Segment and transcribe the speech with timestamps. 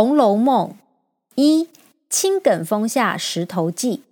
[0.00, 0.70] 红楼梦》
[1.34, 1.68] 一
[2.08, 4.02] 青埂峰下石头记，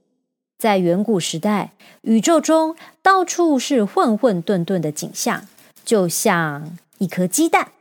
[0.59, 1.73] 在远古时代，
[2.03, 5.49] 宇宙中到处是混混沌沌的景象，
[5.87, 7.73] 就像一颗鸡蛋。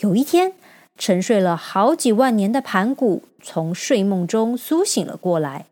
[0.00, 0.52] 有一天，
[0.98, 5.64] 沉睡了好几万年的盘古从睡梦中苏醒了过来。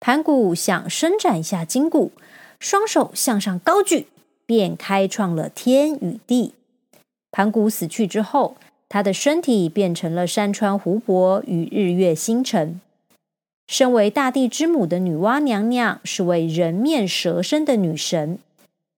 [0.00, 2.12] 盘古想伸展一下筋骨，
[2.58, 4.06] 双手向上高举，
[4.46, 6.54] 便开创了天与地。
[7.30, 8.56] 盘古死去之后。
[8.88, 12.80] 她的身体变成了山川湖泊与日月星辰。
[13.66, 18.38] 身为大地之母的女娲娘娘是位人面蛇身的女神，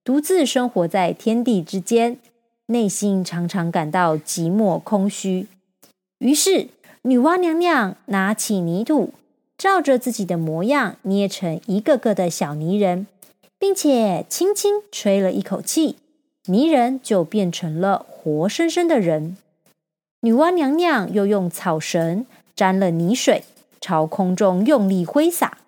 [0.03, 2.17] 独自生活在天地之间，
[2.67, 5.47] 内心常常感到寂寞空虚。
[6.19, 6.67] 于是，
[7.01, 9.13] 女娲娘娘拿起泥土，
[9.57, 13.07] 照着自己的模样捏成一个个的小泥人，
[13.57, 15.95] 并且轻轻吹了一口气，
[16.45, 19.35] 泥人就变成了活生生的人。
[20.21, 23.43] 女娲娘娘又用草绳沾了泥水，
[23.79, 25.59] 朝空中用力挥洒，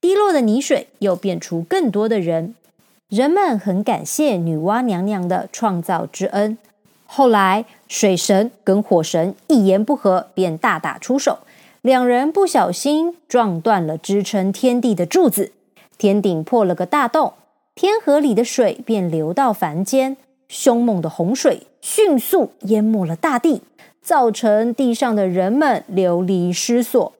[0.00, 2.56] 滴落的泥水又变出更多的人。
[3.08, 6.58] 人们很感谢女娲娘娘的创造之恩。
[7.06, 11.38] 后来，水神跟火神一言不合便大打出手，
[11.80, 15.52] 两人不小心撞断了支撑天地的柱子，
[15.96, 17.34] 天顶破了个大洞，
[17.76, 20.16] 天河里的水便流到凡间，
[20.48, 23.62] 凶猛的洪水迅速淹没了大地。
[24.02, 27.12] 造成地上的人们流离失所。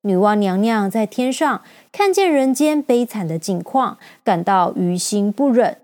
[0.00, 1.60] 女娲娘娘在天上
[1.92, 5.76] 看见人间悲惨的境况，感到于心不忍。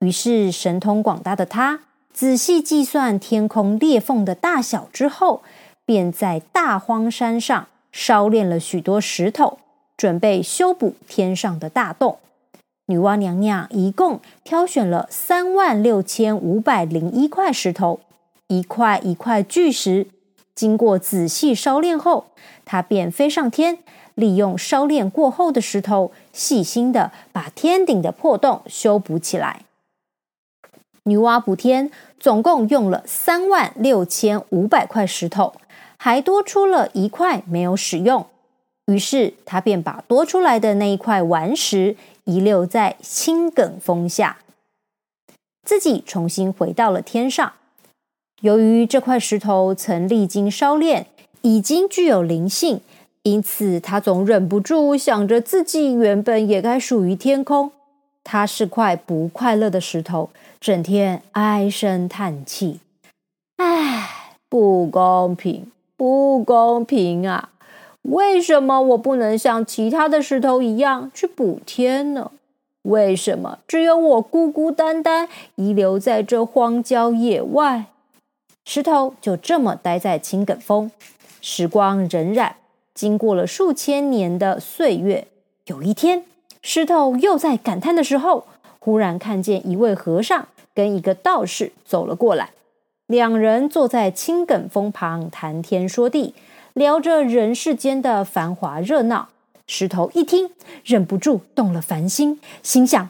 [0.00, 1.80] 于是，神通广大的她
[2.12, 5.40] 仔细计算天空裂缝的大小之后，
[5.86, 9.56] 便在大荒山上烧炼了许多石头，
[9.96, 12.18] 准备修补天上的大洞。
[12.90, 18.00] 女娲娘娘一共挑选了三万六千五百零一块石头。
[18.46, 20.06] 一块一块巨石，
[20.54, 22.28] 经过仔细烧炼后，
[22.64, 23.80] 她便飞上天，
[24.14, 29.66] 利用烧炼过后的石头，细心的把天顶的破洞修补起来。
[31.02, 35.52] 女娲补天总共用了三万六千五百块石头，
[35.98, 38.24] 还多出了一块没有使用，
[38.86, 41.94] 于是她便把多出来的那一块顽石
[42.28, 44.36] 遗留在青埂峰下，
[45.62, 47.54] 自己重新回到了天上。
[48.42, 51.06] 由于这块石头曾历经烧炼，
[51.40, 52.82] 已经具有灵性，
[53.22, 57.72] 因此他总忍不住想着自己原本也该属于天空。
[58.22, 60.28] 它是块不快乐的石头，
[60.60, 62.80] 整天唉声叹气。
[63.56, 67.48] 唉，不公平，不公平啊！
[68.10, 72.30] 为什么我不能像其他的石头一样去补天呢？
[72.82, 77.86] 为什么只有我孤孤单单遗留在这荒郊野外？
[78.64, 80.90] 石头就这么待在青埂峰，
[81.42, 82.52] 时光荏苒，
[82.94, 85.26] 经过了数千年的岁月。
[85.66, 86.24] 有一天，
[86.62, 88.46] 石头又在感叹的时候，
[88.78, 92.50] 忽然看见一位和尚跟一个道士走了过来。
[93.06, 96.34] 两人坐在青埂峰旁谈天说地，
[96.78, 99.30] 聊着人世间的繁华热闹。
[99.66, 100.50] 石头一听，
[100.84, 103.08] 忍不住动了凡心，心想：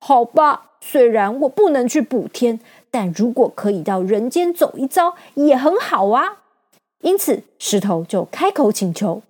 [0.00, 2.58] 好吧，虽然我不能去补天。
[2.90, 6.38] 但如果可以到人间走一遭，也很好啊。
[7.02, 9.20] 因此，石头就开口请求：“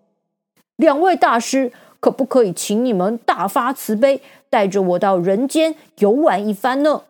[0.77, 7.03] 两位大师，可不可以请你们大发慈悲，带着我到人间游玩一番呢？”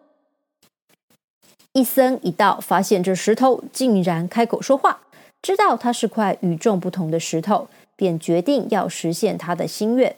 [1.74, 5.00] 一僧一道发现这石头竟然开口说话，
[5.46, 10.16] 知道它是块与众不同的石头，便决定要实现他的心愿。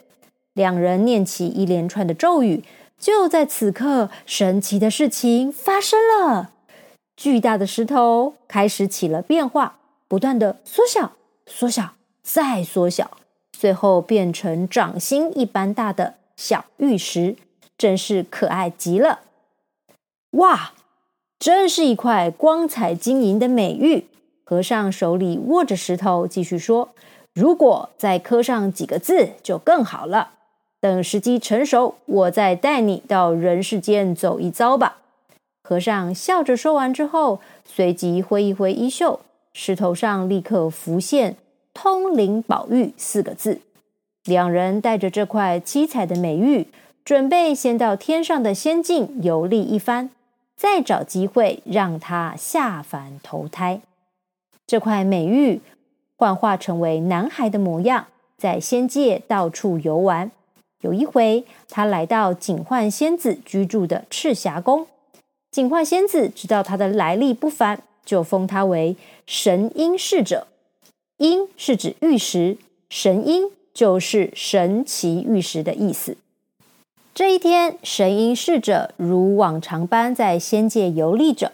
[0.53, 2.63] 两人念起一连串的咒语。
[2.97, 6.49] 就在此刻，神奇的事情发生了。
[7.15, 11.11] 巨大的石头开始起了变化，不断的缩小、
[11.45, 13.19] 缩小、再缩小，
[13.51, 17.35] 最后变成掌心一般大的小玉石，
[17.77, 19.19] 真是可爱极了。
[20.31, 20.73] 哇，
[21.37, 24.07] 真是一块光彩晶莹的美玉。
[24.49, 26.89] 和尚手里握着石头，继续说
[27.35, 30.31] ：“如果再刻上几个字，就更好了。”
[30.81, 34.97] 等时机成熟，我再带你到人世间走一遭吧。
[35.61, 39.19] 和尚笑着说完之后，随即挥一挥衣袖，
[39.53, 41.35] 石头上立刻浮现
[41.75, 43.61] “通灵宝玉”四个字。
[44.23, 46.65] 两人带着这块七彩的美玉，
[47.05, 50.09] 准备先到天上的仙境游历一番，
[50.55, 53.81] 再找机会让他下凡投胎。
[54.69, 55.61] 这块美玉
[56.15, 58.05] 幻化成为男孩的模样，
[58.37, 60.29] 在仙界到处游玩。
[60.81, 64.85] 有一回，他来到警幻仙子居住的赤霞宫。
[65.49, 68.95] 警幻仙子知道他的来历不凡，就封他为
[69.25, 70.45] 神瑛侍者。
[71.17, 72.59] 鹰是指玉石，
[72.91, 76.15] 神鹰就是神奇玉石的意思。
[77.15, 81.53] 这一天，神瑛侍者如往常般在仙界游历着，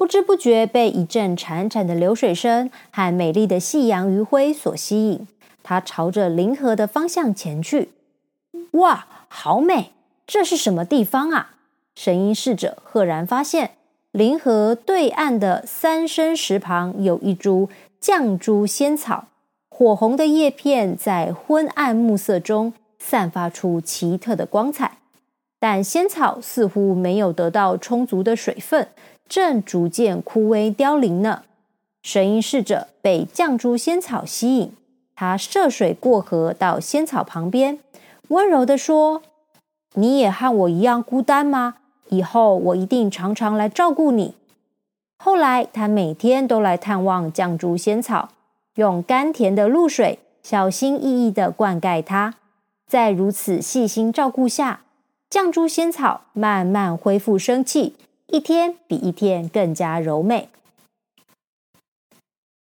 [0.00, 5.28] 不知不觉被一阵潺潺的流水声和美丽的夕阳余晖所吸引。
[5.62, 7.90] 他朝着灵河的方向前去。
[8.70, 9.90] 哇，好美！
[10.26, 11.50] 这是什么地方啊？
[11.94, 13.72] 神鹰侍者赫然发现，
[14.10, 17.68] 灵河对岸的三生石旁有一株
[18.00, 19.26] 绛珠仙草，
[19.68, 24.96] 火红的叶片在昏暗暮色中散发出奇特的光彩。
[25.58, 28.88] 但仙草似乎没有得到充足的水分，
[29.30, 31.44] 正逐渐枯萎凋零呢。
[32.02, 34.72] 神鹰侍者被绛珠仙草吸引。
[35.14, 37.78] 他涉水过河，到仙草旁边，
[38.28, 39.22] 温柔地说
[39.94, 41.76] ：“你也和我一样孤单吗？
[42.08, 44.34] 以后我一定常常来照顾你。”
[45.22, 48.30] 后来，他每天都来探望绛珠仙草，
[48.74, 52.34] 用甘甜的露水小心翼翼地灌溉它。
[52.88, 54.80] 在如此细心照顾下，
[55.30, 57.94] 绛珠仙草慢慢恢复生气，
[58.32, 60.48] 一天比一天更加柔美。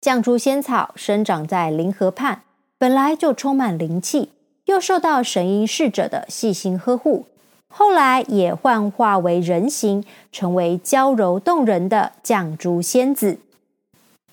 [0.02, 2.44] 绛珠仙草生长在灵河畔，
[2.78, 4.30] 本来就充满灵气，
[4.66, 7.26] 又受到神瑛侍者的细心呵护，
[7.68, 13.40] 后来也幻化为人形，成为娇柔动人的绛珠仙子。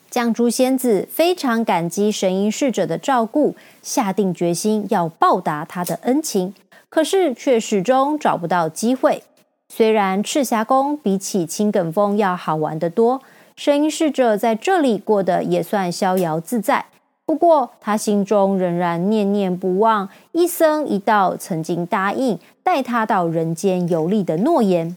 [0.09, 6.55] 绛珠仙子非常感激神瑛侍者的照顾，下定决心要报答他的恩情，
[6.89, 9.25] 可是却始终找不到机会。
[9.69, 13.23] 虽然赤霞宫比起青埂峰要好玩得多。
[13.57, 16.85] 神鹰侍者在这里过得也算逍遥自在，
[17.25, 24.97] 不过他心中仍然念念不忘一僧一道曾经答应带他到人间游历的诺言。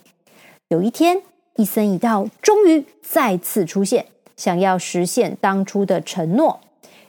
[0.68, 1.22] 有一天，
[1.56, 4.06] 一僧一道终于再次出现，
[4.36, 6.60] 想要实现当初的承诺。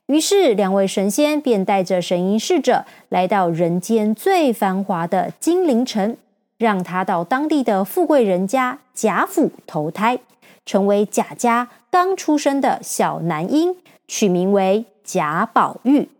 [0.06, 6.16] 于是，两位神仙便带着神鹰侍者来到人间最繁华的金陵城，
[6.60, 10.18] 让他到当地的富贵人家贾府投胎。
[10.66, 13.74] 成为贾家刚出生的小男婴，
[14.06, 16.10] 取名为贾宝玉。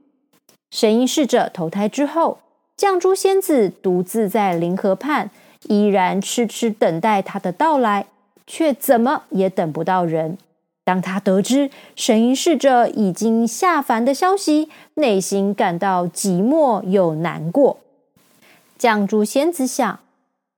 [0.70, 2.38] 神瑛侍者投胎之后，
[2.76, 5.30] 绛珠仙子独自在灵河畔，
[5.68, 8.06] 依然痴痴等待他的到来，
[8.46, 10.38] 却怎么也等不到人。
[10.82, 17.78] 当他得知神瑛侍者已经下凡的消息，内心感到寂寞又难过。
[18.78, 20.00] 绛珠仙子想：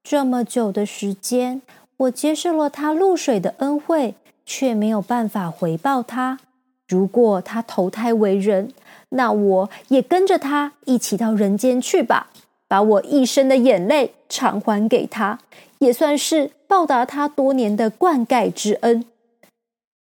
[0.02, 1.62] 这么久的时间。
[1.98, 6.40] 我接受了他露水的恩惠，却没有办法回报他。
[6.88, 8.72] 如果他投胎为人，
[9.10, 12.30] 那我也跟着他一起到人间去吧，
[12.66, 15.38] 把我一生的眼泪偿还给他，
[15.78, 19.04] 也算是报答他多年的灌溉之恩。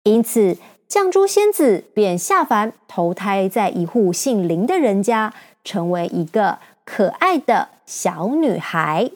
[0.04, 0.56] 因此，
[0.88, 9.10] 绛珠仙子便下凡投胎在一户姓林的人家，成为一个可爱的小女孩。